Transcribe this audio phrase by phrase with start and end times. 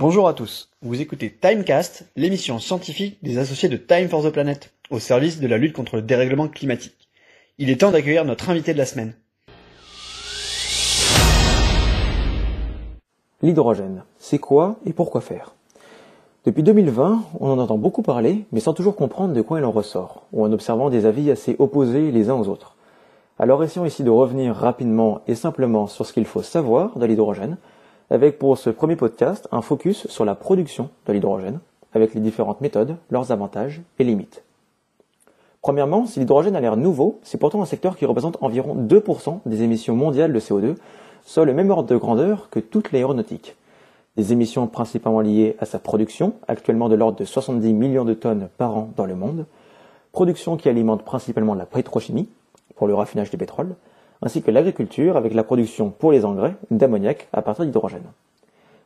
[0.00, 4.72] Bonjour à tous, vous écoutez Timecast, l'émission scientifique des associés de Time for the Planet,
[4.88, 7.10] au service de la lutte contre le dérèglement climatique.
[7.58, 9.12] Il est temps d'accueillir notre invité de la semaine.
[13.42, 15.54] L'hydrogène, c'est quoi et pourquoi faire?
[16.46, 19.70] Depuis 2020, on en entend beaucoup parler, mais sans toujours comprendre de quoi il en
[19.70, 22.74] ressort, ou en observant des avis assez opposés les uns aux autres.
[23.38, 27.58] Alors essayons ici de revenir rapidement et simplement sur ce qu'il faut savoir de l'hydrogène,
[28.10, 31.60] avec pour ce premier podcast un focus sur la production de l'hydrogène,
[31.94, 34.42] avec les différentes méthodes, leurs avantages et limites.
[35.62, 39.62] Premièrement, si l'hydrogène a l'air nouveau, c'est pourtant un secteur qui représente environ 2% des
[39.62, 40.74] émissions mondiales de CO2,
[41.24, 43.56] soit le même ordre de grandeur que toute l'aéronautique.
[44.16, 48.48] Des émissions principalement liées à sa production, actuellement de l'ordre de 70 millions de tonnes
[48.58, 49.46] par an dans le monde,
[50.10, 52.28] production qui alimente principalement la pétrochimie,
[52.74, 53.76] pour le raffinage du pétrole,
[54.22, 58.04] ainsi que l'agriculture avec la production pour les engrais d'ammoniac à partir d'hydrogène.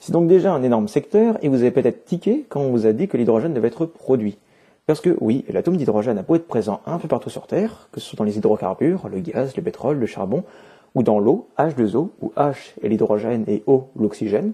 [0.00, 2.92] C'est donc déjà un énorme secteur et vous avez peut-être tiqué quand on vous a
[2.92, 4.38] dit que l'hydrogène devait être produit.
[4.86, 8.00] Parce que oui, l'atome d'hydrogène a beau être présent un peu partout sur Terre, que
[8.00, 10.44] ce soit dans les hydrocarbures, le gaz, le pétrole, le charbon,
[10.94, 14.52] ou dans l'eau, H2O, où H est l'hydrogène et O l'oxygène,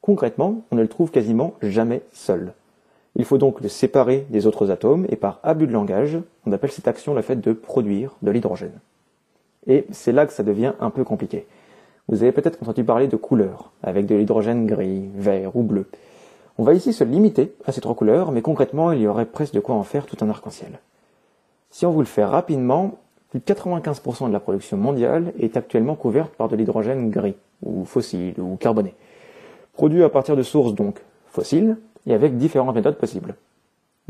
[0.00, 2.54] concrètement, on ne le trouve quasiment jamais seul.
[3.14, 6.72] Il faut donc le séparer des autres atomes, et par abus de langage, on appelle
[6.72, 8.80] cette action le fait de produire de l'hydrogène.
[9.68, 11.46] Et c'est là que ça devient un peu compliqué.
[12.08, 15.86] Vous avez peut-être entendu parler de couleurs, avec de l'hydrogène gris, vert ou bleu.
[16.56, 19.54] On va ici se limiter à ces trois couleurs, mais concrètement, il y aurait presque
[19.54, 20.80] de quoi en faire tout un arc-en-ciel.
[21.70, 22.98] Si on vous le fait rapidement,
[23.30, 27.84] plus de 95% de la production mondiale est actuellement couverte par de l'hydrogène gris, ou
[27.84, 28.94] fossile, ou carboné.
[29.74, 33.34] Produit à partir de sources donc fossiles, et avec différentes méthodes possibles.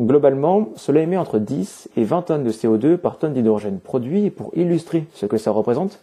[0.00, 4.30] Globalement, cela émet entre 10 et 20 tonnes de CO2 par tonne d'hydrogène produit, et
[4.30, 6.00] pour illustrer ce que ça représente,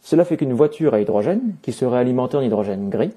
[0.00, 3.12] cela fait qu'une voiture à hydrogène, qui serait alimentée en hydrogène gris,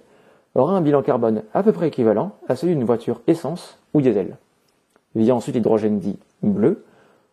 [0.56, 4.38] aura un bilan carbone à peu près équivalent à celui d'une voiture essence ou diesel.
[5.16, 6.84] A ensuite l'hydrogène dit bleu,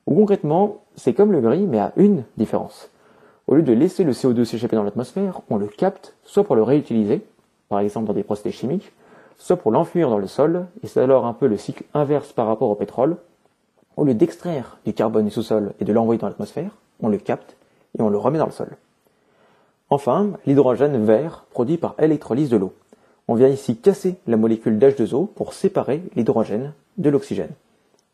[0.06, 2.90] où concrètement, c'est comme le gris, mais à une différence.
[3.46, 6.62] Au lieu de laisser le CO2 s'échapper dans l'atmosphère, on le capte, soit pour le
[6.62, 7.22] réutiliser,
[7.68, 8.92] par exemple dans des procédés chimiques,
[9.38, 12.46] soit pour l'enfuir dans le sol, et c'est alors un peu le cycle inverse par
[12.46, 13.16] rapport au pétrole.
[13.96, 17.56] Au lieu d'extraire du carbone du sous-sol et de l'envoyer dans l'atmosphère, on le capte
[17.98, 18.76] et on le remet dans le sol.
[19.90, 22.72] Enfin, l'hydrogène vert produit par électrolyse de l'eau.
[23.28, 27.52] On vient ici casser la molécule d'H2O pour séparer l'hydrogène de l'oxygène.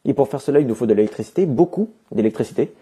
[0.04, 2.72] Et pour faire cela, il nous faut de l'électricité, beaucoup d'électricité.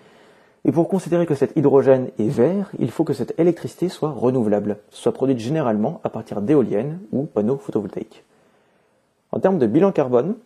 [0.64, 4.78] Et pour considérer que cet hydrogène est vert, il faut que cette électricité soit renouvelable,
[4.90, 8.24] soit produite généralement à partir d'éoliennes ou panneaux photovoltaïques.
[9.32, 10.36] En termes de bilan carbone,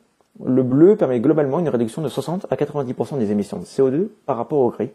[0.44, 4.36] le bleu permet globalement une réduction de 60 à 90% des émissions de CO2 par
[4.36, 4.90] rapport au gris,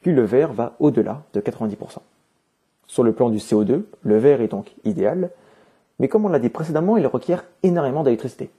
[0.00, 1.98] puis le vert va au-delà de 90%.
[2.86, 5.30] Sur le plan du CO2, le vert est donc idéal,
[5.98, 8.50] mais comme on l'a dit précédemment, il requiert énormément d'électricité.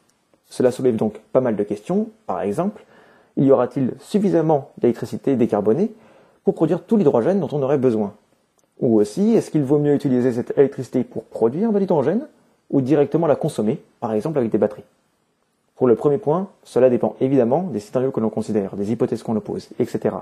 [0.47, 2.83] Cela soulève donc pas mal de questions, par exemple,
[3.37, 5.91] y aura-t-il suffisamment d'électricité décarbonée
[6.43, 8.13] pour produire tout l'hydrogène dont on aurait besoin?
[8.79, 12.27] Ou aussi, est-ce qu'il vaut mieux utiliser cette électricité pour produire de l'hydrogène
[12.73, 14.83] ou directement la consommer, par exemple avec des batteries.
[15.75, 19.35] Pour le premier point, cela dépend évidemment des scénarios que l'on considère, des hypothèses qu'on
[19.35, 20.15] oppose, etc.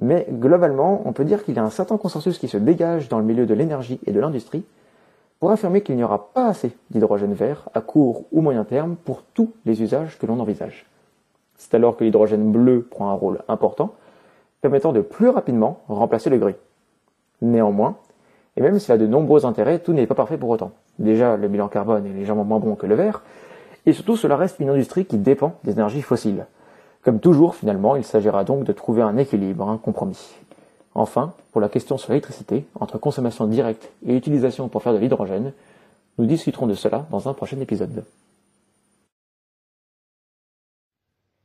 [0.00, 3.18] Mais globalement, on peut dire qu'il y a un certain consensus qui se dégage dans
[3.18, 4.64] le milieu de l'énergie et de l'industrie
[5.40, 9.22] pour affirmer qu'il n'y aura pas assez d'hydrogène vert à court ou moyen terme pour
[9.34, 10.86] tous les usages que l'on envisage.
[11.56, 13.94] C'est alors que l'hydrogène bleu prend un rôle important,
[14.60, 16.54] permettant de plus rapidement remplacer le gris.
[17.40, 17.96] Néanmoins,
[18.56, 20.72] et même s'il a de nombreux intérêts, tout n'est pas parfait pour autant.
[20.98, 23.22] Déjà, le bilan carbone est légèrement moins bon que le vert,
[23.86, 26.46] et surtout cela reste une industrie qui dépend des énergies fossiles.
[27.02, 30.34] Comme toujours, finalement, il s'agira donc de trouver un équilibre, un compromis.
[30.94, 35.52] Enfin, pour la question sur l'électricité, entre consommation directe et utilisation pour faire de l'hydrogène,
[36.18, 38.04] nous discuterons de cela dans un prochain épisode.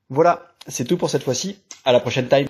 [0.10, 1.60] Voilà, c'est tout pour cette fois-ci.
[1.86, 2.48] À la prochaine time.